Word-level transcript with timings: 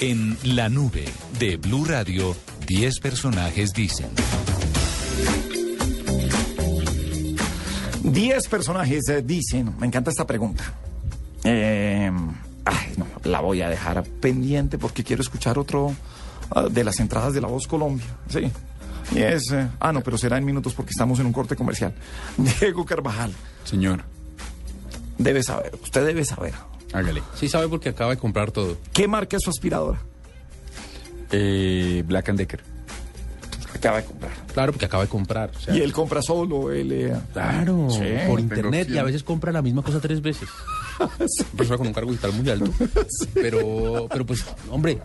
En 0.00 0.36
la 0.42 0.68
nube 0.68 1.06
de 1.38 1.56
Blue 1.56 1.86
Radio, 1.86 2.36
10 2.66 3.00
personajes 3.00 3.72
dicen. 3.72 4.10
10 8.02 8.48
personajes 8.48 9.08
eh, 9.08 9.22
dicen, 9.22 9.74
me 9.78 9.86
encanta 9.86 10.10
esta 10.10 10.26
pregunta. 10.26 10.64
Eh, 11.44 12.10
ay, 12.66 12.92
no, 12.98 13.06
la 13.24 13.40
voy 13.40 13.62
a 13.62 13.70
dejar 13.70 14.02
pendiente 14.04 14.76
porque 14.76 15.02
quiero 15.02 15.22
escuchar 15.22 15.58
otro 15.58 15.94
ah, 16.50 16.64
de 16.70 16.84
las 16.84 17.00
entradas 17.00 17.32
de 17.32 17.40
La 17.40 17.48
Voz 17.48 17.66
Colombia. 17.66 18.06
Sí. 18.28 18.50
Y 19.12 19.22
es, 19.22 19.50
eh, 19.50 19.66
ah, 19.80 19.92
no, 19.92 20.02
pero 20.02 20.18
será 20.18 20.36
en 20.36 20.44
minutos 20.44 20.74
porque 20.74 20.90
estamos 20.90 21.20
en 21.20 21.26
un 21.26 21.32
corte 21.32 21.56
comercial. 21.56 21.94
Diego 22.36 22.84
Carvajal, 22.84 23.32
Señor, 23.64 24.04
debe 25.16 25.42
saber, 25.42 25.72
usted 25.82 26.04
debe 26.04 26.24
saber. 26.26 26.52
Hágale. 26.92 27.22
Sí 27.34 27.48
sabe 27.48 27.68
porque 27.68 27.88
acaba 27.90 28.10
de 28.10 28.16
comprar 28.18 28.50
todo. 28.52 28.76
¿Qué 28.92 29.08
marca 29.08 29.36
es 29.36 29.42
su 29.42 29.50
aspiradora? 29.50 29.98
Eh, 31.30 32.02
Black 32.06 32.28
and 32.28 32.38
Decker. 32.38 32.60
Acaba 33.74 33.98
de 33.98 34.04
comprar. 34.04 34.32
Claro, 34.54 34.72
porque 34.72 34.86
acaba 34.86 35.02
de 35.02 35.08
comprar. 35.10 35.50
o 35.54 35.60
sea, 35.60 35.74
Y 35.76 35.80
él 35.82 35.92
compra 35.92 36.22
solo, 36.22 36.72
él... 36.72 36.90
eh, 36.92 37.14
Claro, 37.32 37.88
Sí, 37.90 38.00
por 38.26 38.40
internet 38.40 38.86
y 38.88 38.92
opción. 38.92 38.98
a 38.98 39.02
veces 39.02 39.22
compra 39.22 39.52
la 39.52 39.60
misma 39.60 39.82
cosa 39.82 40.00
tres 40.00 40.22
veces. 40.22 40.48
Una 40.98 41.08
persona 41.56 41.76
con 41.76 41.86
un 41.88 41.92
cargo 41.92 42.10
digital 42.10 42.32
muy 42.32 42.48
alto. 42.48 42.72
Pero, 43.34 44.06
pero 44.10 44.24
pues, 44.24 44.46
hombre, 44.70 44.98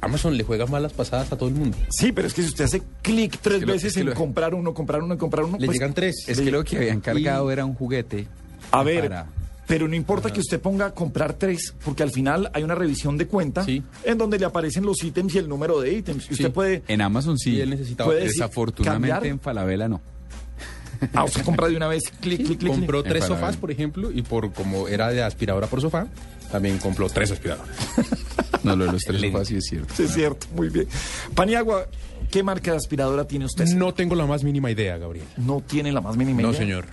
Amazon 0.00 0.36
le 0.38 0.42
juega 0.44 0.64
malas 0.66 0.92
pasadas 0.94 1.30
a 1.32 1.36
todo 1.36 1.50
el 1.50 1.54
mundo. 1.54 1.76
Sí, 1.90 2.12
pero 2.12 2.26
es 2.26 2.32
que 2.34 2.42
si 2.42 2.48
usted 2.48 2.64
hace 2.64 2.82
clic 3.02 3.38
tres 3.42 3.60
que 3.60 3.66
lo- 3.66 3.72
veces 3.74 3.88
es 3.88 3.94
que 3.94 4.00
en 4.00 4.06
lo- 4.06 4.14
comprar 4.14 4.54
uno, 4.54 4.72
comprar 4.72 5.02
uno, 5.02 5.18
comprar 5.18 5.44
uno, 5.44 5.58
Le 5.58 5.66
pues, 5.66 5.76
llegan 5.76 5.92
tres. 5.92 6.24
Es 6.26 6.40
que 6.40 6.50
lo 6.50 6.64
que 6.64 6.78
habían 6.78 7.00
cargado 7.00 7.50
era 7.50 7.64
un 7.66 7.74
juguete. 7.74 8.26
A 8.70 8.82
ver, 8.82 9.02
para- 9.08 9.26
pero 9.66 9.88
no 9.88 9.94
importa 9.94 10.32
que 10.32 10.40
usted 10.40 10.60
ponga 10.60 10.92
comprar 10.92 11.34
tres, 11.34 11.74
porque 11.84 12.02
al 12.02 12.10
final 12.10 12.50
hay 12.52 12.62
una 12.62 12.74
revisión 12.74 13.16
de 13.18 13.26
cuenta 13.26 13.64
Sí. 13.64 13.82
en 14.04 14.18
donde 14.18 14.38
le 14.38 14.44
aparecen 14.46 14.84
los 14.84 15.02
ítems 15.02 15.34
y 15.34 15.38
el 15.38 15.48
número 15.48 15.80
de 15.80 15.92
ítems. 15.92 16.28
Y 16.30 16.32
usted 16.34 16.46
Sí. 16.46 16.50
puede. 16.52 16.82
En 16.88 17.00
Amazon 17.00 17.38
sí. 17.38 17.52
Y 17.54 17.60
él 17.60 17.70
necesitaba- 17.70 18.12
Desafortunadamente 18.14 19.08
cambiar. 19.10 19.30
en 19.32 19.40
Falabella 19.40 19.88
no. 19.88 20.00
Ah, 21.12 21.24
usted 21.24 21.42
compra 21.42 21.68
de 21.68 21.76
una 21.76 21.88
vez, 21.88 22.04
clic, 22.20 22.44
clic, 22.44 22.58
clic. 22.58 22.72
Compró 22.72 23.02
clic. 23.02 23.12
tres 23.12 23.24
sofás, 23.24 23.56
por 23.56 23.70
ejemplo, 23.70 24.10
y 24.10 24.22
por 24.22 24.52
como 24.52 24.88
era 24.88 25.10
de 25.10 25.22
aspiradora 25.22 25.66
por 25.66 25.80
sofá, 25.80 26.06
también 26.50 26.78
compró 26.78 27.08
tres 27.10 27.30
aspiradoras. 27.32 27.68
No, 28.62 28.76
lo 28.76 28.86
de 28.86 28.92
los 28.92 29.02
tres 29.02 29.20
sofás 29.20 29.48
sí 29.48 29.56
es 29.56 29.64
cierto. 29.66 29.92
Sí, 29.94 30.04
es 30.04 30.14
cierto, 30.14 30.46
muy 30.54 30.68
bien. 30.70 30.86
Paniagua, 31.34 31.86
¿qué 32.30 32.42
marca 32.42 32.70
de 32.70 32.76
aspiradora 32.78 33.26
tiene 33.26 33.44
usted? 33.44 33.66
No 33.74 33.92
tengo 33.92 34.14
la 34.14 34.24
más 34.26 34.44
mínima 34.44 34.70
idea, 34.70 34.96
Gabriel. 34.96 35.26
No 35.36 35.60
tiene 35.66 35.92
la 35.92 36.00
más 36.00 36.16
mínima 36.16 36.40
No, 36.40 36.50
idea. 36.50 36.60
señor. 36.60 36.86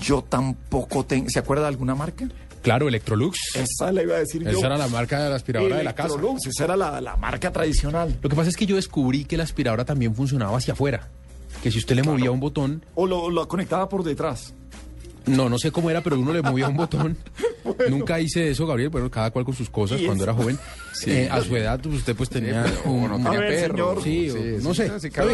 Yo 0.00 0.22
tampoco 0.22 1.04
tengo. 1.04 1.28
¿Se 1.30 1.38
acuerda 1.38 1.62
de 1.64 1.68
alguna 1.68 1.94
marca? 1.94 2.28
Claro, 2.62 2.88
Electrolux. 2.88 3.38
Esa 3.54 3.92
la 3.92 4.02
iba 4.02 4.16
a 4.16 4.18
decir 4.18 4.42
yo. 4.42 4.50
Esa 4.50 4.66
era 4.66 4.76
la 4.78 4.88
marca 4.88 5.22
de 5.22 5.30
la 5.30 5.36
aspiradora 5.36 5.76
de 5.76 5.84
la 5.84 5.94
casa. 5.94 6.08
Electrolux, 6.08 6.46
esa 6.46 6.64
era 6.64 6.76
la, 6.76 7.00
la 7.00 7.16
marca 7.16 7.52
tradicional. 7.52 8.16
Lo 8.20 8.28
que 8.28 8.34
pasa 8.34 8.48
es 8.50 8.56
que 8.56 8.66
yo 8.66 8.74
descubrí 8.76 9.24
que 9.24 9.36
la 9.36 9.44
aspiradora 9.44 9.84
también 9.84 10.14
funcionaba 10.14 10.56
hacia 10.58 10.72
afuera. 10.72 11.08
Que 11.62 11.70
si 11.70 11.78
usted 11.78 11.94
le 11.94 12.02
movía 12.02 12.30
un 12.30 12.40
botón, 12.40 12.84
O 12.94 13.06
lo, 13.06 13.30
lo 13.30 13.46
conectaba 13.46 13.88
por 13.88 14.02
detrás. 14.02 14.52
no, 15.26 15.48
no 15.48 15.58
sé 15.58 15.70
cómo 15.70 15.90
era, 15.90 16.00
pero 16.02 16.18
uno 16.18 16.32
le 16.32 16.42
movía 16.42 16.68
un 16.68 16.76
botón. 16.76 17.16
Nunca 17.90 18.20
hice 18.20 18.50
eso, 18.50 18.66
Gabriel, 18.66 18.88
bueno, 18.90 19.10
cada 19.10 19.30
cual 19.30 19.44
con 19.44 19.54
sus 19.54 19.68
cosas 19.70 20.00
Y 20.00 20.06
cuando 20.06 20.24
era 20.24 20.34
joven. 20.34 20.58
Eh, 21.06 21.28
a 21.30 21.40
su 21.42 21.54
edad, 21.56 21.78
pues, 21.82 21.96
usted 21.96 22.16
pues 22.16 22.30
tenía 22.30 22.64
un, 22.84 23.08
no 23.08 23.16
tenía 23.16 23.38
ver, 23.40 23.60
perro. 23.72 24.00
señor. 24.00 24.02
Sí, 24.02 24.30
o- 24.30 24.62
no 24.62 24.74
sé. 24.74 24.90
sí, 25.00 25.10
cada, 25.10 25.28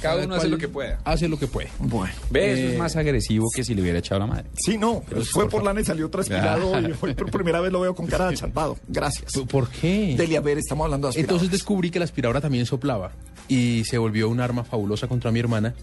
cada 0.00 0.24
uno 0.24 0.34
hace 0.34 0.48
lo 0.48 0.58
que 0.58 0.68
pueda. 0.68 0.98
Hace 1.04 1.26
lo 1.28 1.38
que 1.38 1.46
puede. 1.46 1.68
Bueno. 1.78 2.12
Ve, 2.30 2.52
eso 2.52 2.62
Eh, 2.62 2.72
es 2.74 2.78
más 2.78 2.96
agresivo 2.96 3.46
que 3.54 3.64
si 3.64 3.74
le 3.74 3.82
hubiera 3.82 3.98
echado 3.98 4.18
la 4.20 4.26
madre. 4.26 4.44
Sí, 4.54 4.76
no, 4.76 5.02
fue 5.32 5.48
por 5.48 5.62
lana 5.62 5.80
y 5.80 5.84
salió 5.84 6.08
transpirado 6.10 6.78
y 6.80 6.92
hoy 7.00 7.14
por 7.14 7.30
primera 7.30 7.60
vez 7.60 7.72
lo 7.72 7.80
veo 7.80 7.94
con 7.94 8.06
cara 8.06 8.28
de 8.30 8.36
champado. 8.36 8.76
Gracias. 8.88 9.32
¿P- 9.32 9.46
¿Por 9.46 9.68
qué? 9.70 10.14
Delia, 10.18 10.38
a 10.38 10.42
ver, 10.42 10.58
estamos 10.58 10.84
hablando 10.84 11.06
de 11.06 11.10
aspiradoras. 11.10 11.34
Entonces 11.42 11.50
descubrí 11.50 11.90
que 11.90 11.98
la 11.98 12.04
aspiradora 12.04 12.40
también 12.40 12.66
soplaba 12.66 13.12
y 13.48 13.84
se 13.84 13.96
volvió 13.98 14.28
un 14.28 14.40
arma 14.40 14.64
fabulosa 14.64 15.06
contra 15.08 15.30
mi 15.30 15.40
hermana. 15.40 15.74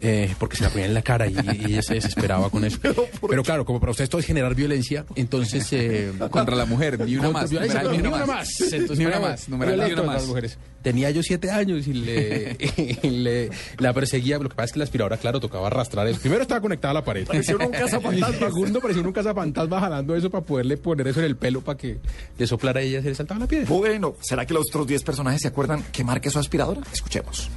Eh, 0.00 0.34
porque 0.38 0.56
se 0.56 0.64
la 0.64 0.70
ponía 0.70 0.86
en 0.86 0.94
la 0.94 1.02
cara 1.02 1.26
y, 1.26 1.34
y 1.34 1.64
ella 1.72 1.82
se 1.82 1.94
desesperaba 1.94 2.50
con 2.50 2.64
eso. 2.64 2.78
Pero, 3.28 3.42
claro, 3.42 3.64
como 3.64 3.80
para 3.80 3.90
usted 3.92 4.04
esto 4.04 4.18
es 4.18 4.26
generar 4.26 4.54
violencia, 4.54 5.04
entonces... 5.16 5.66
eh, 5.72 6.12
Contra 6.30 6.54
la 6.56 6.64
mujer, 6.66 6.98
ni 7.04 7.16
una 7.16 7.30
más. 7.30 7.50
violencia, 7.50 7.82
numeral, 7.82 8.02
ni 8.02 8.08
una 8.08 8.26
más. 8.26 8.60
Entonces, 8.60 8.98
Ni 8.98 9.06
una 9.06 9.20
más. 9.20 9.48
Numeral, 9.48 9.76
ni 9.76 9.80
una 9.84 9.86
contra 9.88 10.06
más. 10.06 10.16
las 10.16 10.26
mujeres. 10.26 10.58
Tenía 10.82 11.10
yo 11.10 11.22
siete 11.22 11.50
años 11.50 11.86
y 11.88 11.92
le, 11.94 12.56
y 13.02 13.10
le- 13.10 13.50
la 13.78 13.92
perseguía. 13.92 14.38
Lo 14.38 14.48
que 14.48 14.54
pasa 14.54 14.66
es 14.66 14.72
que 14.72 14.78
la 14.78 14.84
aspiradora, 14.84 15.16
claro, 15.16 15.40
tocaba 15.40 15.66
arrastrar 15.66 16.06
eso. 16.06 16.20
Primero 16.20 16.42
estaba 16.42 16.60
conectada 16.60 16.92
a 16.92 16.94
la 16.94 17.04
pared. 17.04 17.26
Parecía 17.26 17.56
un 17.56 17.68
cazafantasmas. 17.70 18.30
Y 18.30 18.44
segundo, 18.44 18.80
parecía 18.80 19.02
un 19.02 19.12
cazafantasma 19.12 19.80
jalando 19.80 20.14
eso 20.14 20.30
para 20.30 20.44
poderle 20.44 20.76
poner 20.76 21.08
eso 21.08 21.18
en 21.20 21.26
el 21.26 21.36
pelo 21.36 21.60
para 21.62 21.76
que 21.76 21.98
le 22.38 22.46
soplara 22.46 22.80
a 22.80 22.82
ella 22.82 23.00
y 23.00 23.02
se 23.02 23.08
le 23.08 23.14
saltaba 23.16 23.40
la 23.40 23.46
piedra. 23.48 23.66
Bueno, 23.68 24.14
¿será 24.20 24.46
que 24.46 24.54
los 24.54 24.66
otros 24.68 24.86
10 24.86 25.02
personajes 25.02 25.40
se 25.42 25.48
acuerdan 25.48 25.82
qué 25.92 26.04
marca 26.04 26.28
es 26.28 26.32
su 26.32 26.38
aspiradora? 26.38 26.80
Escuchemos. 26.92 27.50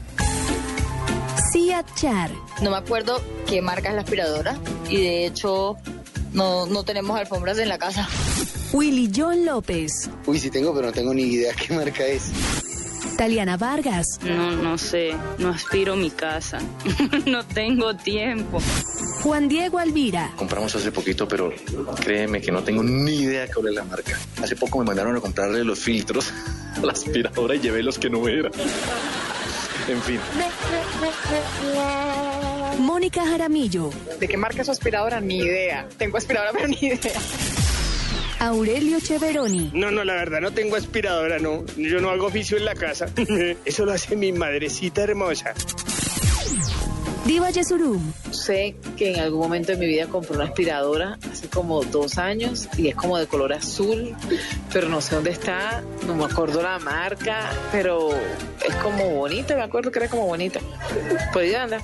Cia 1.51 1.83
Char, 1.95 2.31
No 2.61 2.69
me 2.71 2.77
acuerdo 2.77 3.21
qué 3.47 3.61
marca 3.61 3.89
es 3.89 3.95
la 3.95 4.01
aspiradora 4.01 4.57
y 4.89 4.97
de 4.97 5.25
hecho 5.25 5.75
no, 6.33 6.65
no 6.65 6.83
tenemos 6.83 7.19
alfombras 7.19 7.57
en 7.59 7.67
la 7.69 7.77
casa. 7.77 8.07
Willy 8.73 9.11
John 9.13 9.45
López, 9.45 10.09
Uy, 10.25 10.39
sí 10.39 10.49
tengo, 10.49 10.73
pero 10.73 10.87
no 10.87 10.93
tengo 10.93 11.13
ni 11.13 11.23
idea 11.23 11.53
qué 11.53 11.73
marca 11.73 12.05
es. 12.05 12.31
Taliana 13.17 13.57
Vargas, 13.57 14.19
No, 14.23 14.51
no 14.55 14.77
sé, 14.77 15.11
no 15.37 15.49
aspiro 15.49 15.95
mi 15.97 16.09
casa. 16.09 16.59
no 17.25 17.45
tengo 17.45 17.95
tiempo. 17.95 18.59
Juan 19.21 19.49
Diego 19.49 19.77
Alvira, 19.77 20.31
Compramos 20.37 20.73
hace 20.75 20.91
poquito, 20.91 21.27
pero 21.27 21.51
créeme 22.03 22.41
que 22.41 22.51
no 22.51 22.63
tengo 22.63 22.81
ni 22.81 23.15
idea 23.17 23.47
cuál 23.53 23.67
es 23.67 23.75
la 23.75 23.83
marca. 23.83 24.17
Hace 24.41 24.55
poco 24.55 24.79
me 24.79 24.85
mandaron 24.85 25.15
a 25.17 25.19
comprarle 25.19 25.63
los 25.65 25.79
filtros 25.79 26.31
a 26.77 26.79
la 26.79 26.93
aspiradora 26.93 27.55
y 27.55 27.59
llevé 27.59 27.83
los 27.83 27.99
que 27.99 28.09
no 28.09 28.25
eran. 28.27 28.51
En 29.91 30.01
fin. 30.03 30.21
Mónica 32.79 33.25
Jaramillo, 33.25 33.89
¿De 34.21 34.27
qué 34.29 34.37
marca 34.37 34.61
es 34.61 34.67
su 34.67 34.71
aspiradora? 34.71 35.19
Ni 35.19 35.39
idea. 35.39 35.85
Tengo 35.97 36.17
aspiradora, 36.17 36.53
pero 36.53 36.69
ni 36.69 36.77
idea. 36.79 37.11
Aurelio 38.39 38.99
Cheveroni, 39.01 39.69
No, 39.73 39.91
no, 39.91 40.05
la 40.05 40.13
verdad 40.13 40.39
no 40.39 40.51
tengo 40.51 40.77
aspiradora, 40.77 41.39
no. 41.39 41.65
Yo 41.75 41.99
no 41.99 42.09
hago 42.09 42.27
oficio 42.27 42.55
en 42.57 42.63
la 42.65 42.73
casa. 42.73 43.07
Eso 43.65 43.85
lo 43.85 43.91
hace 43.91 44.15
mi 44.15 44.31
madrecita 44.31 45.03
hermosa. 45.03 45.53
Diva 47.25 47.51
Yesurum, 47.51 48.13
Sé 48.31 48.75
que 48.97 49.13
en 49.13 49.19
algún 49.19 49.41
momento 49.41 49.71
de 49.71 49.77
mi 49.77 49.85
vida 49.85 50.07
compré 50.07 50.35
una 50.35 50.45
aspiradora 50.45 51.19
hace 51.31 51.47
como 51.47 51.83
dos 51.83 52.17
años 52.17 52.67
y 52.77 52.87
es 52.87 52.95
como 52.95 53.17
de 53.17 53.27
color 53.27 53.53
azul, 53.53 54.15
pero 54.73 54.89
no 54.89 55.01
sé 55.01 55.15
dónde 55.15 55.29
está, 55.29 55.83
no 56.07 56.15
me 56.15 56.25
acuerdo 56.25 56.63
la 56.63 56.79
marca, 56.79 57.51
pero 57.71 58.09
es 58.11 58.75
como 58.81 59.09
bonita, 59.11 59.55
me 59.55 59.61
acuerdo 59.61 59.91
que 59.91 59.99
era 59.99 60.09
como 60.09 60.25
bonita. 60.25 60.59
Podía 61.31 61.63
andar. 61.63 61.81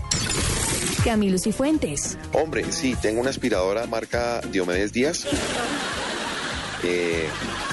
Camilo 1.03 1.38
Cifuentes, 1.38 2.18
Hombre, 2.34 2.72
sí, 2.72 2.96
tengo 3.02 3.22
una 3.22 3.30
aspiradora 3.30 3.86
marca 3.86 4.42
Diomedes 4.52 4.92
Díaz. 4.92 5.26
Eh, 6.84 7.28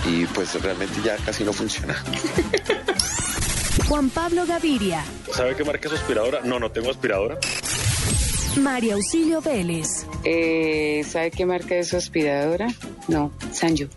y 0.07 0.27
pues 0.27 0.61
realmente 0.63 1.01
ya 1.03 1.17
casi 1.17 1.45
no 1.45 1.53
funciona. 1.53 1.97
Juan 3.89 4.09
Pablo 4.11 4.47
Gaviria, 4.47 5.05
¿Sabe 5.33 5.55
qué 5.57 5.65
marca 5.65 5.89
es 5.89 5.91
su 5.95 5.97
aspiradora? 6.01 6.41
No, 6.43 6.59
no 6.59 6.71
tengo 6.71 6.91
aspiradora. 6.91 7.39
María 8.57 8.95
Auxilio 8.95 9.41
Vélez, 9.43 10.07
Eh, 10.25 11.05
¿Sabe 11.09 11.31
qué 11.31 11.45
marca 11.45 11.75
es 11.77 11.89
su 11.89 11.97
aspiradora? 11.97 12.69
No, 13.09 13.33
Sanyo. 13.53 13.89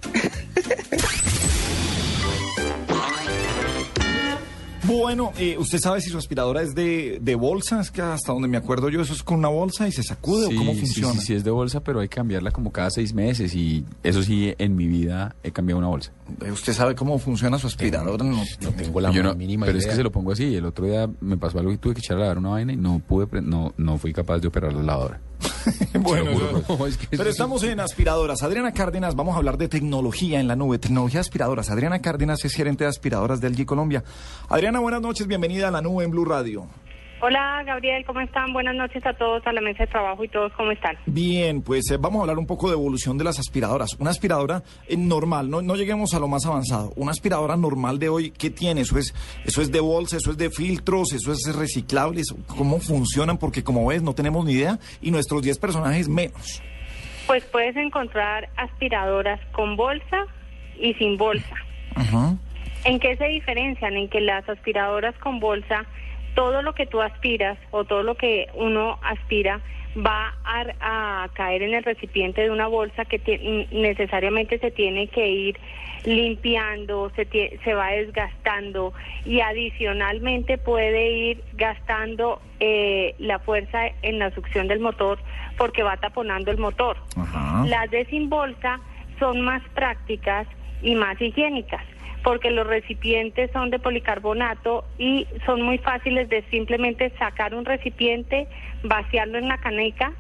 Bueno, 4.87 5.33
eh, 5.37 5.57
¿usted 5.59 5.79
sabe 5.79 5.99
si 6.01 6.09
su 6.09 6.17
aspiradora 6.17 6.61
es 6.61 6.73
de, 6.73 7.19
de 7.21 7.35
bolsa? 7.35 7.81
Es 7.81 7.91
que 7.91 8.01
hasta 8.01 8.31
donde 8.31 8.47
me 8.47 8.57
acuerdo 8.57 8.89
yo, 8.89 9.01
eso 9.01 9.13
es 9.13 9.21
con 9.21 9.37
una 9.39 9.49
bolsa 9.49 9.87
y 9.87 9.91
se 9.91 10.01
sacude 10.01 10.45
o 10.45 10.49
cómo 10.57 10.73
sí, 10.73 10.79
funciona. 10.79 11.13
Sí, 11.19 11.19
sí, 11.27 11.33
es 11.33 11.43
de 11.43 11.51
bolsa, 11.51 11.81
pero 11.81 11.99
hay 11.99 12.07
que 12.07 12.15
cambiarla 12.15 12.51
como 12.51 12.71
cada 12.71 12.89
seis 12.89 13.13
meses 13.13 13.53
y 13.53 13.83
eso 14.03 14.23
sí, 14.23 14.53
en 14.57 14.75
mi 14.75 14.87
vida 14.87 15.35
he 15.43 15.51
cambiado 15.51 15.79
una 15.79 15.89
bolsa. 15.89 16.11
Eh, 16.45 16.51
¿Usted 16.51 16.73
sabe 16.73 16.95
cómo 16.95 17.19
funciona 17.19 17.59
su 17.59 17.67
aspiradora? 17.67 18.23
No, 18.23 18.43
No 18.61 18.71
tengo 18.71 19.01
la 19.01 19.11
Yo 19.11 19.23
no- 19.23 19.35
mínima 19.35 19.65
pero 19.65 19.77
idea. 19.77 19.87
es 19.87 19.91
que 19.91 19.97
se 19.97 20.03
lo 20.03 20.11
pongo 20.11 20.31
así. 20.31 20.55
El 20.55 20.65
otro 20.65 20.85
día 20.85 21.09
me 21.21 21.37
pasó 21.37 21.59
algo 21.59 21.71
y 21.73 21.77
tuve 21.77 21.93
que 21.93 21.99
echar 21.99 22.17
a 22.17 22.21
lavar 22.21 22.37
una 22.37 22.49
vaina 22.49 22.71
y 22.73 22.77
no 22.77 22.99
pude, 23.05 23.27
no, 23.41 23.73
no 23.77 23.97
fui 23.97 24.13
capaz 24.13 24.39
de 24.39 24.47
operar 24.47 24.73
la 24.73 24.83
lavadora. 24.83 25.19
bueno, 26.01 26.31
No, 26.67 26.87
es 26.87 26.97
que 26.97 27.17
Pero 27.17 27.29
estamos 27.29 27.63
en 27.63 27.79
aspiradoras. 27.79 28.43
Adriana 28.43 28.71
Cárdenas, 28.71 29.15
vamos 29.15 29.35
a 29.35 29.37
hablar 29.37 29.57
de 29.57 29.67
tecnología 29.67 30.39
en 30.39 30.47
la 30.47 30.55
nube, 30.55 30.79
tecnología 30.79 31.19
aspiradoras. 31.19 31.69
Adriana 31.69 32.01
Cárdenas 32.01 32.43
es 32.45 32.53
gerente 32.53 32.83
de 32.83 32.89
aspiradoras 32.89 33.41
del 33.41 33.55
G 33.55 33.65
Colombia. 33.65 34.03
Adriana, 34.49 34.79
buenas 34.79 35.01
noches, 35.01 35.27
bienvenida 35.27 35.67
a 35.67 35.71
la 35.71 35.81
nube 35.81 36.03
en 36.03 36.11
Blue 36.11 36.25
Radio. 36.25 36.67
Hola, 37.19 37.63
Gabriel, 37.65 38.05
¿cómo 38.05 38.19
están? 38.19 38.53
Buenas 38.53 38.75
noches 38.75 39.03
a 39.03 39.11
todos, 39.13 39.41
a 39.47 39.51
la 39.51 39.59
mesa 39.59 39.85
de 39.85 39.87
trabajo 39.87 40.23
y 40.23 40.27
todos, 40.27 40.53
¿cómo 40.53 40.69
están? 40.71 40.95
Bien, 41.07 41.63
pues 41.63 41.89
eh, 41.89 41.97
vamos 41.99 42.19
a 42.19 42.21
hablar 42.21 42.37
un 42.37 42.45
poco 42.45 42.67
de 42.67 42.73
evolución 42.75 43.17
de 43.17 43.23
las 43.23 43.39
aspiradoras. 43.39 43.95
Una 43.99 44.11
aspiradora 44.11 44.61
eh, 44.87 44.95
normal, 44.97 45.49
no, 45.49 45.63
no 45.63 45.75
lleguemos 45.75 46.13
a 46.13 46.19
lo 46.19 46.27
más 46.27 46.45
avanzado. 46.45 46.93
Una 46.95 47.09
aspiradora 47.11 47.57
normal 47.57 47.97
de 47.97 48.09
hoy, 48.09 48.29
¿qué 48.29 48.51
tiene? 48.51 48.81
Eso 48.81 48.99
es, 48.99 49.15
eso 49.45 49.63
es 49.63 49.71
de 49.71 49.79
bolsa, 49.79 50.17
eso 50.17 50.29
es 50.29 50.37
de 50.37 50.51
filtros, 50.51 51.11
eso 51.11 51.31
es 51.31 51.55
reciclable, 51.57 52.21
eso- 52.21 52.37
¿cómo 52.55 52.79
funcionan? 52.79 53.39
Porque 53.39 53.63
como 53.63 53.87
ves, 53.87 54.03
no 54.03 54.13
tenemos 54.13 54.45
ni 54.45 54.51
idea 54.53 54.77
y 55.01 55.09
nuestros 55.09 55.41
10 55.41 55.57
personajes 55.57 56.07
menos. 56.07 56.61
Pues 57.25 57.43
puedes 57.45 57.75
encontrar 57.77 58.47
aspiradoras 58.57 59.39
con 59.53 59.75
bolsa 59.75 60.27
y 60.79 60.93
sin 60.93 61.17
bolsa. 61.17 61.55
Ajá. 61.95 62.35
¿En 62.85 62.99
qué 62.99 63.17
se 63.17 63.25
diferencian? 63.25 63.97
En 63.97 64.07
que 64.07 64.21
las 64.21 64.47
aspiradoras 64.47 65.15
con 65.17 65.39
bolsa, 65.39 65.83
todo 66.37 66.61
lo 66.61 66.75
que 66.75 66.85
tú 66.85 67.01
aspiras 67.01 67.57
o 67.71 67.83
todo 67.83 68.03
lo 68.03 68.13
que 68.13 68.47
uno 68.53 68.99
aspira 69.01 69.59
va 69.97 70.35
a, 70.45 71.23
a 71.23 71.29
caer 71.29 71.63
en 71.63 71.73
el 71.73 71.83
recipiente 71.83 72.43
de 72.43 72.51
una 72.51 72.67
bolsa 72.67 73.05
que 73.05 73.67
necesariamente 73.71 74.59
se 74.59 74.69
tiene 74.69 75.07
que 75.07 75.27
ir 75.27 75.59
limpiando, 76.05 77.11
se, 77.15 77.25
se 77.63 77.73
va 77.73 77.87
desgastando 77.87 78.93
y 79.25 79.39
adicionalmente 79.39 80.59
puede 80.59 81.09
ir 81.09 81.43
gastando 81.53 82.39
eh, 82.59 83.15
la 83.17 83.39
fuerza 83.39 83.87
en 84.03 84.19
la 84.19 84.29
succión 84.29 84.67
del 84.67 84.79
motor 84.79 85.17
porque 85.57 85.81
va 85.81 85.97
taponando 85.97 86.51
el 86.51 86.59
motor. 86.59 86.97
Las 87.65 87.89
de 87.89 88.05
sin 88.05 88.29
bolsa 88.29 88.79
son 89.17 89.41
más 89.41 89.63
prácticas 89.73 90.45
y 90.83 90.93
más 90.93 91.19
higiénicas 91.19 91.81
porque 92.23 92.51
los 92.51 92.67
recipientes 92.67 93.49
son 93.53 93.69
de 93.69 93.79
policarbonato 93.79 94.85
y 94.97 95.27
son 95.45 95.61
muy 95.61 95.77
fáciles 95.77 96.27
de 96.29 96.43
simplemente 96.49 97.11
sacar 97.17 97.53
un 97.55 97.65
recipiente, 97.65 98.47
vaciarlo 98.83 99.37
en 99.37 99.47
la 99.47 99.57
caneca 99.59 100.11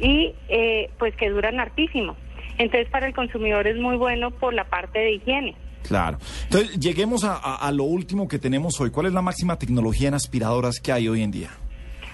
y 0.00 0.34
eh, 0.48 0.90
pues 0.98 1.14
que 1.16 1.30
duran 1.30 1.60
hartísimo. 1.60 2.16
Entonces 2.58 2.88
para 2.90 3.06
el 3.06 3.14
consumidor 3.14 3.66
es 3.66 3.76
muy 3.76 3.96
bueno 3.96 4.30
por 4.30 4.54
la 4.54 4.64
parte 4.64 4.98
de 4.98 5.12
higiene. 5.12 5.54
Claro. 5.86 6.18
Entonces, 6.44 6.78
lleguemos 6.78 7.24
a, 7.24 7.34
a- 7.36 7.56
a 7.66 7.72
lo 7.72 7.82
último 7.84 8.28
que 8.28 8.38
tenemos 8.38 8.80
hoy. 8.80 8.90
¿Cuál 8.90 9.06
es 9.06 9.12
la 9.12 9.20
máxima 9.22 9.58
tecnología 9.58 10.08
en 10.08 10.14
aspiradoras 10.14 10.78
que 10.80 10.92
hay 10.92 11.08
hoy 11.08 11.22
en 11.22 11.32
día? 11.32 11.50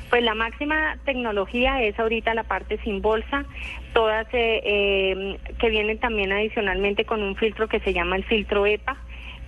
Pues 0.09 0.23
la 0.23 0.35
máxima 0.35 0.97
tecnología 1.05 1.83
es 1.83 1.99
ahorita 1.99 2.33
la 2.33 2.45
parte 2.45 2.79
sin 2.83 3.03
bolsa, 3.03 3.45
todas 3.93 4.27
eh, 4.33 4.63
eh, 4.65 5.39
que 5.61 5.69
vienen 5.69 5.99
también 5.99 6.33
adicionalmente 6.33 7.05
con 7.05 7.23
un 7.23 7.37
filtro 7.37 7.69
que 7.69 7.79
se 7.81 7.93
llama 7.93 8.17
el 8.17 8.25
filtro 8.25 8.65
EPA. 8.65 8.97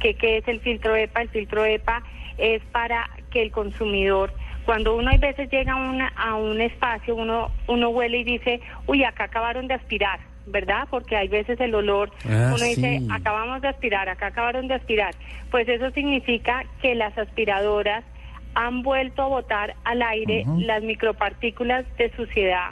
¿Qué, 0.00 0.14
¿Qué 0.14 0.38
es 0.38 0.48
el 0.48 0.60
filtro 0.60 0.96
EPA? 0.96 1.22
El 1.22 1.28
filtro 1.28 1.64
EPA 1.64 2.02
es 2.38 2.62
para 2.72 3.08
que 3.30 3.42
el 3.42 3.50
consumidor, 3.52 4.32
cuando 4.64 4.96
uno 4.96 5.10
hay 5.10 5.18
veces 5.18 5.50
llega 5.50 5.72
a, 5.72 5.76
una- 5.76 6.12
a 6.16 6.34
un 6.34 6.60
espacio, 6.60 7.14
uno, 7.14 7.50
uno 7.68 7.90
huele 7.90 8.18
y 8.18 8.24
dice, 8.24 8.60
uy, 8.86 9.04
acá 9.04 9.24
acabaron 9.24 9.68
de 9.68 9.74
aspirar. 9.74 10.18
¿Verdad? 10.46 10.88
Porque 10.90 11.16
hay 11.16 11.28
veces 11.28 11.60
el 11.60 11.74
olor, 11.74 12.10
Ah, 12.24 12.52
uno 12.56 12.64
dice, 12.64 12.98
sí. 12.98 13.06
acabamos 13.10 13.60
de 13.60 13.68
aspirar, 13.68 14.08
acá 14.08 14.28
acabaron 14.28 14.66
de 14.68 14.74
aspirar. 14.74 15.14
Pues 15.50 15.68
eso 15.68 15.90
significa 15.92 16.64
que 16.82 16.94
las 16.96 17.16
aspiradoras 17.18 18.02
han 18.54 18.82
vuelto 18.82 19.22
a 19.22 19.26
botar 19.28 19.76
al 19.84 20.02
aire 20.02 20.44
las 20.58 20.82
micropartículas 20.82 21.84
de 21.98 22.10
suciedad 22.16 22.70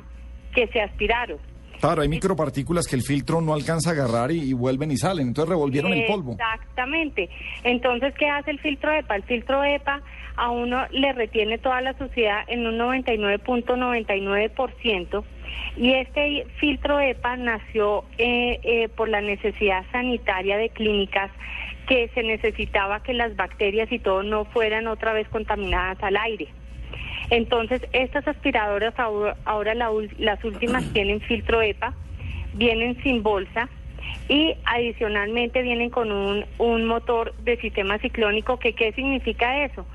que 0.55 0.67
se 0.69 0.81
aspiraron. 0.81 1.39
Claro, 1.81 2.03
hay 2.03 2.09
micropartículas 2.09 2.87
que 2.87 2.95
el 2.97 3.03
filtro 3.03 3.41
no 3.41 3.55
alcanza 3.55 3.91
a 3.91 3.93
agarrar 3.93 4.33
y, 4.33 4.51
y 4.51 4.53
vuelven 4.53 4.91
y 4.91 4.97
salen. 4.97 5.29
Entonces 5.29 5.51
revolvieron 5.51 5.93
el 5.93 6.07
polvo. 6.07 6.33
Exactamente. 6.33 7.31
Entonces, 7.63 8.13
¿qué 8.19 8.29
hace 8.29 8.51
el 8.51 8.59
filtro 8.59 8.91
EPA? 8.93 9.15
El 9.17 9.23
filtro 9.25 9.63
EPA 9.63 10.03
a 10.37 10.51
uno 10.51 10.87
le 10.91 11.13
retiene 11.13 11.59
toda 11.59 11.81
la 11.81 11.97
suciedad 11.99 12.45
en 12.47 12.67
un 12.67 12.79
99.99% 12.79 15.25
y 15.77 15.93
este 15.93 16.47
filtro 16.59 17.01
EPA 17.01 17.37
nació 17.37 18.05
eh, 18.19 18.61
eh, 18.63 18.89
por 18.89 19.09
la 19.09 19.21
necesidad 19.21 19.85
sanitaria 19.93 20.57
de 20.57 20.71
clínicas 20.71 21.31
que 21.89 22.09
se 22.15 22.23
necesitaba 22.23 23.03
que 23.03 23.15
las 23.15 23.35
bacterias 23.37 23.91
y 23.91 23.99
todo 23.99 24.23
no 24.23 24.45
fueran 24.45 24.87
otra 24.87 25.13
vez 25.13 25.29
contaminadas 25.29 26.01
al 26.03 26.17
aire. 26.17 26.49
Entonces, 27.31 27.83
estas 27.93 28.27
aspiradoras 28.27 28.99
ahora, 28.99 29.37
ahora 29.45 29.75
la 29.75 29.91
las 30.19 30.43
últimas 30.45 30.85
tienen 30.93 31.21
filtro 31.21 31.61
EPA, 31.63 31.95
vienen 32.55 33.01
sin 33.03 33.23
bolsa 33.23 33.69
y 34.29 34.55
adicionalmente 34.65 35.63
vienen 35.63 35.91
con 35.91 36.13
un, 36.13 36.45
un 36.59 36.85
motor 36.85 37.35
de 37.43 37.57
sistema 37.59 37.99
ciclónico 37.99 38.59
que 38.59 38.75
¿qué 38.75 38.93
significa 38.93 39.65
eso? 39.65 39.87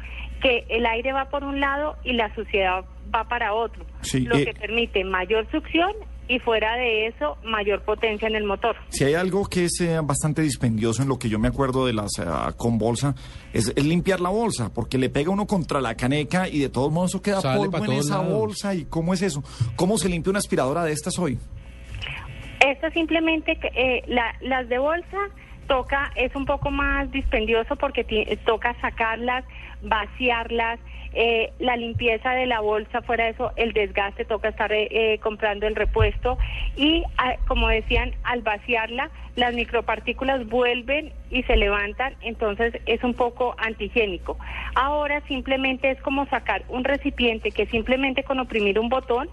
Que 0.41 0.65
el 0.69 0.85
aire 0.85 1.13
va 1.13 1.29
por 1.29 1.43
un 1.43 1.59
lado 1.59 1.95
y 2.03 2.13
la 2.13 2.33
suciedad 2.35 2.85
va 3.13 3.27
para 3.27 3.53
otro, 3.53 3.85
Sí, 4.01 4.21
lo 4.21 4.35
eh, 4.35 4.45
que 4.45 4.53
permite 4.53 5.03
mayor 5.03 5.49
succión 5.51 5.93
y 6.27 6.39
fuera 6.39 6.75
de 6.77 7.07
eso 7.07 7.37
mayor 7.43 7.81
potencia 7.83 8.27
en 8.27 8.35
el 8.35 8.45
motor. 8.45 8.75
Si 8.89 9.03
hay 9.03 9.13
algo 9.13 9.45
que 9.45 9.65
es 9.65 9.79
eh, 9.81 9.99
bastante 10.03 10.41
dispendioso 10.41 11.01
en 11.01 11.09
lo 11.09 11.19
que 11.19 11.27
yo 11.29 11.37
me 11.39 11.47
acuerdo 11.49 11.85
de 11.85 11.93
las 11.93 12.11
eh, 12.19 12.23
con 12.57 12.77
bolsa, 12.77 13.13
es, 13.51 13.73
es 13.75 13.85
limpiar 13.85 14.21
la 14.21 14.29
bolsa, 14.29 14.71
porque 14.73 14.97
le 14.97 15.09
pega 15.09 15.31
uno 15.31 15.45
contra 15.47 15.81
la 15.81 15.95
caneca 15.95 16.47
y 16.47 16.59
de 16.59 16.69
todos 16.69 16.91
modos 16.91 17.11
eso 17.11 17.21
queda 17.21 17.41
Sale 17.41 17.69
polvo 17.69 17.85
en 17.85 17.91
esa 17.99 18.19
lados. 18.19 18.33
bolsa. 18.39 18.73
¿Y 18.73 18.85
cómo 18.85 19.13
es 19.13 19.21
eso? 19.21 19.43
¿Cómo 19.75 19.97
se 19.97 20.07
limpia 20.09 20.29
una 20.29 20.39
aspiradora 20.39 20.83
de 20.83 20.93
estas 20.93 21.19
hoy? 21.19 21.37
Esto 22.65 22.89
simplemente, 22.91 23.57
que, 23.57 23.67
eh, 23.75 24.03
la- 24.07 24.35
las 24.41 24.69
de 24.69 24.77
bolsa 24.79 25.17
toca, 25.67 26.11
es 26.15 26.35
un 26.35 26.45
poco 26.45 26.71
más 26.71 27.11
dispendioso 27.11 27.75
porque 27.75 28.03
toca 28.45 28.75
sacarlas, 28.81 29.43
vaciarlas, 29.81 30.79
eh, 31.13 31.53
la 31.59 31.75
limpieza 31.75 32.31
de 32.31 32.47
la 32.47 32.59
bolsa, 32.59 33.01
fuera 33.03 33.25
de 33.25 33.31
eso, 33.31 33.51
el 33.55 33.73
desgaste, 33.73 34.25
toca 34.25 34.49
estar 34.49 34.71
eh, 34.71 34.87
eh, 34.89 35.19
comprando 35.19 35.67
el 35.67 35.75
repuesto 35.75 36.39
y, 36.75 37.03
ah, 37.17 37.35
como 37.47 37.67
decían, 37.67 38.15
al 38.23 38.41
vaciarla, 38.41 39.11
las 39.35 39.53
micropartículas 39.53 40.47
vuelven 40.47 41.13
y 41.33 41.43
se 41.43 41.57
levantan, 41.57 42.13
entonces 42.21 42.75
es 42.85 43.03
un 43.03 43.15
poco 43.15 43.55
antihigiénico. 43.57 44.37
Ahora 44.75 45.21
simplemente 45.27 45.89
es 45.89 46.01
como 46.01 46.25
sacar 46.27 46.63
un 46.69 46.83
recipiente 46.83 47.51
que 47.51 47.65
simplemente 47.65 48.23
con 48.23 48.39
oprimir 48.39 48.79
un 48.79 48.87
botón 48.87 49.29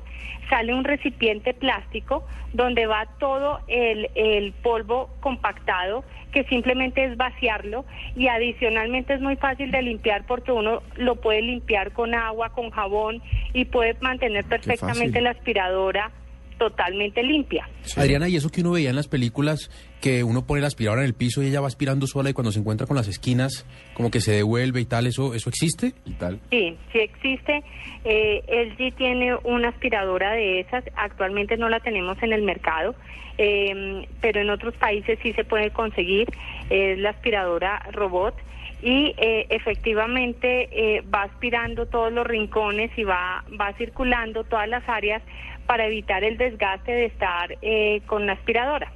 sale 0.49 0.75
un 0.75 0.82
recipiente 0.82 1.55
plástico 1.55 2.25
donde 2.52 2.87
va 2.87 3.06
todo 3.19 3.61
el, 3.69 4.08
el 4.14 4.52
polvo 4.52 5.11
compactado 5.20 6.02
que 6.32 6.44
simplemente 6.44 7.05
es 7.05 7.17
vaciarlo 7.17 7.85
y 8.17 8.29
adicionalmente 8.29 9.14
es 9.14 9.20
muy 9.20 9.37
fácil 9.37 9.70
de 9.70 9.82
limpiar 9.82 10.26
porque 10.26 10.52
uno 10.52 10.82
lo 10.97 11.17
puede 11.17 11.43
limpiar 11.43 11.93
con 11.93 12.14
agua, 12.14 12.50
con 12.50 12.70
jabón 12.70 13.23
y 13.52 13.67
puede 13.67 13.94
mantener 14.00 14.44
perfectamente 14.44 15.20
la 15.20 15.31
aspiradora 15.31 16.11
totalmente 16.58 17.23
limpia. 17.23 17.69
Adriana, 17.97 18.29
y 18.29 18.37
eso 18.37 18.50
que 18.50 18.61
uno 18.61 18.73
veía 18.73 18.91
en 18.91 18.97
las 18.97 19.08
películas, 19.08 19.70
que 20.00 20.25
uno 20.25 20.47
pone 20.47 20.61
la 20.61 20.67
aspiradora 20.67 21.02
en 21.02 21.08
el 21.08 21.14
piso 21.14 21.43
y 21.43 21.49
ella 21.49 21.61
va 21.61 21.67
aspirando 21.67 22.06
sola 22.06 22.31
y 22.31 22.32
cuando 22.32 22.52
se 22.52 22.58
encuentra 22.58 22.87
con 22.87 22.97
las 22.97 23.08
esquinas, 23.08 23.67
como 23.94 24.11
que 24.11 24.20
se 24.20 24.32
devuelve 24.32 24.81
y 24.81 24.85
tal, 24.87 25.06
¿eso, 25.06 25.35
eso 25.35 25.50
existe? 25.50 25.93
Y 26.05 26.12
tal. 26.12 26.41
Sí, 26.50 26.76
sí 26.93 26.99
existe. 26.99 27.62
Eh, 28.05 28.43
LG 28.49 28.94
tiene 28.97 29.37
una 29.44 29.69
aspiradora 29.69 30.32
de 30.32 30.61
esas. 30.61 30.85
Actualmente 30.97 31.56
no 31.56 31.69
la 31.69 31.81
tenemos 31.81 32.23
en 32.23 32.32
el 32.32 32.43
mercado, 32.43 32.94
eh, 33.38 34.06
pero 34.20 34.41
en 34.41 34.50
otros 34.50 34.75
países 34.75 35.19
sí 35.23 35.32
se 35.35 35.44
puede 35.44 35.70
conseguir. 35.70 36.29
Es 36.70 36.99
la 36.99 37.11
aspiradora 37.11 37.87
robot 37.93 38.35
y 38.82 39.14
eh, 39.19 39.47
efectivamente 39.50 40.69
eh, 40.73 41.02
va 41.02 41.25
aspirando 41.25 41.87
todos 41.87 42.12
los 42.12 42.26
rincones 42.26 42.90
y 42.97 43.04
va, 43.04 43.45
va 43.61 43.73
circulando 43.75 44.45
todas 44.45 44.69
las 44.69 44.88
áreas 44.88 45.23
para 45.66 45.87
evitar 45.87 46.25
el 46.25 46.37
desgaste 46.37 46.90
de 46.90 47.04
estar 47.07 47.57
eh, 47.62 48.00
con 48.07 48.26
la 48.26 48.33
aspiradora. 48.33 48.92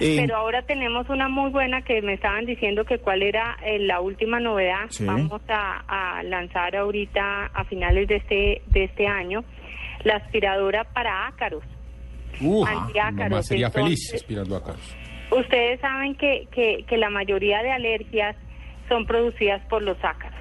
Eh, 0.00 0.16
Pero 0.20 0.36
ahora 0.44 0.62
tenemos 0.62 1.08
una 1.08 1.28
muy 1.28 1.50
buena 1.50 1.82
que 1.82 2.02
me 2.02 2.14
estaban 2.14 2.44
diciendo 2.44 2.84
que 2.84 2.98
cuál 2.98 3.22
era 3.22 3.56
eh, 3.64 3.78
la 3.78 4.00
última 4.00 4.40
novedad. 4.40 4.86
Sí. 4.90 5.04
Vamos 5.04 5.40
a, 5.48 5.84
a 5.88 6.22
lanzar 6.22 6.76
ahorita 6.76 7.46
a 7.46 7.64
finales 7.64 8.06
de 8.08 8.16
este 8.16 8.62
de 8.66 8.84
este 8.84 9.06
año 9.06 9.42
la 10.04 10.16
aspiradora 10.16 10.84
para 10.84 11.26
ácaros. 11.26 11.64
Uh, 12.40 12.66
mamá 13.12 13.42
sería 13.42 13.70
feliz 13.70 14.12
aspirando 14.14 14.56
a 14.56 14.62
carros. 14.62 14.96
Ustedes 15.30 15.80
saben 15.80 16.14
que, 16.16 16.46
que, 16.52 16.84
que 16.86 16.96
la 16.98 17.08
mayoría 17.08 17.62
de 17.62 17.70
alergias 17.70 18.36
son 18.88 19.06
producidas 19.06 19.64
por 19.68 19.82
los 19.82 19.96
ácaros. 20.04 20.38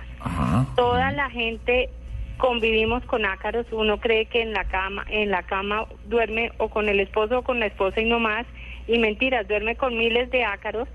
Toda 0.75 1.11
la 1.11 1.29
gente 1.29 1.89
convivimos 2.37 3.03
con 3.05 3.25
ácaros. 3.25 3.65
Uno 3.71 3.99
cree 3.99 4.25
que 4.25 4.41
en 4.41 4.53
la 4.53 4.65
cama, 4.65 5.05
en 5.09 5.31
la 5.31 5.43
cama 5.43 5.85
duerme 6.05 6.51
o 6.57 6.69
con 6.69 6.89
el 6.89 6.99
esposo 6.99 7.39
o 7.39 7.41
con 7.43 7.59
la 7.59 7.67
esposa 7.67 8.01
y 8.01 8.05
no 8.05 8.19
más. 8.19 8.45
Y 8.87 8.97
mentiras, 8.97 9.47
duerme 9.47 9.75
con 9.75 9.97
miles 9.97 10.29
de 10.29 10.43
ácaros 10.43 10.89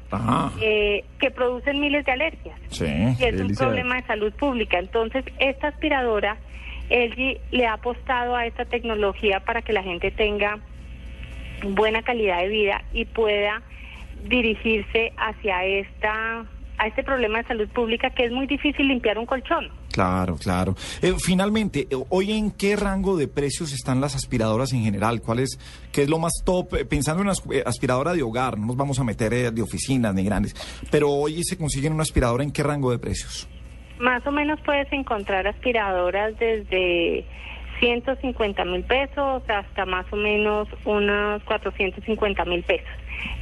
eh, 0.60 1.04
que 1.18 1.30
producen 1.30 1.80
miles 1.80 2.04
de 2.04 2.12
alergias. 2.12 2.58
Sí. 2.68 2.86
Y 3.18 3.24
es 3.24 3.40
un 3.40 3.54
problema 3.54 3.96
de 3.96 4.02
salud 4.02 4.32
pública. 4.34 4.78
Entonces, 4.78 5.24
esta 5.38 5.68
aspiradora, 5.68 6.36
LG 6.90 7.38
le 7.50 7.66
ha 7.66 7.74
apostado 7.74 8.36
a 8.36 8.46
esta 8.46 8.66
tecnología 8.66 9.40
para 9.40 9.62
que 9.62 9.72
la 9.72 9.82
gente 9.82 10.10
tenga 10.10 10.58
buena 11.62 12.02
calidad 12.02 12.40
de 12.42 12.48
vida 12.48 12.82
y 12.92 13.04
pueda 13.04 13.62
dirigirse 14.24 15.12
hacia 15.16 15.64
esta 15.64 16.44
a 16.78 16.86
este 16.86 17.02
problema 17.02 17.38
de 17.38 17.44
salud 17.48 17.68
pública 17.68 18.10
que 18.10 18.24
es 18.24 18.32
muy 18.32 18.46
difícil 18.46 18.86
limpiar 18.86 19.18
un 19.18 19.26
colchón. 19.26 19.68
Claro, 19.98 20.36
claro. 20.36 20.76
Eh, 21.02 21.12
finalmente, 21.18 21.88
eh, 21.90 21.96
hoy 22.10 22.30
en 22.30 22.52
qué 22.52 22.76
rango 22.76 23.16
de 23.16 23.26
precios 23.26 23.72
están 23.72 24.00
las 24.00 24.14
aspiradoras 24.14 24.72
en 24.72 24.84
general? 24.84 25.20
¿Cuál 25.20 25.40
es, 25.40 25.58
qué 25.90 26.02
es 26.02 26.08
lo 26.08 26.20
más 26.20 26.34
top? 26.44 26.72
Eh, 26.76 26.84
Pensando 26.84 27.20
en 27.22 27.26
una 27.26 27.34
asp- 27.34 27.64
aspiradora 27.66 28.12
de 28.12 28.22
hogar, 28.22 28.56
no 28.58 28.66
nos 28.66 28.76
vamos 28.76 29.00
a 29.00 29.02
meter 29.04 29.52
de 29.52 29.60
oficinas 29.60 30.14
ni 30.14 30.22
grandes, 30.22 30.54
pero 30.92 31.10
hoy 31.10 31.42
se 31.42 31.58
consiguen 31.58 31.94
una 31.94 32.02
aspiradora 32.04 32.44
en 32.44 32.52
qué 32.52 32.62
rango 32.62 32.92
de 32.92 33.00
precios? 33.00 33.48
Más 33.98 34.24
o 34.24 34.30
menos 34.30 34.60
puedes 34.64 34.86
encontrar 34.92 35.48
aspiradoras 35.48 36.38
desde 36.38 37.24
150 37.80 38.64
mil 38.66 38.84
pesos 38.84 39.42
hasta 39.48 39.84
más 39.84 40.06
o 40.12 40.16
menos 40.16 40.68
unos 40.84 41.42
450 41.42 42.44
mil 42.44 42.62
pesos. 42.62 42.86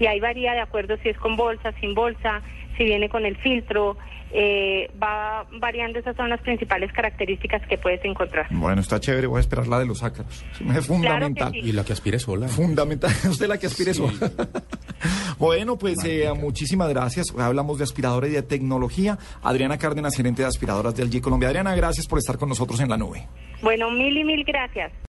Y 0.01 0.07
ahí 0.07 0.21
varía 0.21 0.53
de 0.55 0.61
acuerdo 0.61 0.97
si 1.03 1.11
es 1.11 1.19
con 1.19 1.37
bolsa, 1.37 1.73
sin 1.83 1.95
bolsa, 1.95 2.41
si 2.79 2.85
viene 2.85 3.11
con 3.11 3.27
el 3.27 3.37
filtro, 3.37 3.99
eh, 4.33 4.91
va 5.03 5.47
variando, 5.61 5.99
esas 5.99 6.17
son 6.17 6.29
las 6.29 6.41
principales 6.41 6.93
características 6.93 7.63
que 7.69 7.79
puedes 7.79 8.05
encontrar. 8.05 8.47
Bueno, 8.51 8.81
está 8.81 8.99
chévere, 9.01 9.27
voy 9.27 9.39
a 9.39 9.41
esperar 9.41 9.67
la 9.69 9.79
de 9.79 9.87
los 9.87 10.03
ácaros. 10.03 10.45
Es 10.75 10.87
fundamental. 10.87 11.53
sí. 11.53 11.61
Y 11.61 11.73
la 11.73 11.85
que 11.85 11.93
aspire 11.93 12.19
sola. 12.19 12.49
Fundamental. 12.49 13.11
Usted 13.31 13.47
la 13.49 13.59
que 13.59 13.67
aspire 13.67 13.95
Sí. 13.95 14.01
sola. 14.01 14.33
bueno, 15.39 15.77
pues 15.79 15.99
eh, 16.05 16.29
muchísimas 16.37 16.89
gracias. 16.89 17.27
Hoy 17.35 17.43
hablamos 17.43 17.79
de 17.79 17.85
aspiradora 17.85 18.27
y 18.29 18.31
de 18.33 18.43
tecnología. 18.43 19.19
Adriana 19.43 19.79
Cárdenas, 19.79 20.17
gerente 20.17 20.43
de 20.43 20.49
aspiradoras 20.49 20.95
del 20.95 21.11
G 21.11 21.21
Colombia. 21.21 21.49
Adriana, 21.49 21.75
gracias 21.75 22.07
por 22.07 22.19
estar 22.19 22.39
con 22.39 22.49
nosotros 22.49 22.81
en 22.81 22.89
la 22.89 22.97
nube. 22.97 23.27
Bueno, 23.63 23.91
mil 23.91 24.17
y 24.17 24.25
mil 24.25 24.45
gracias. 24.45 24.93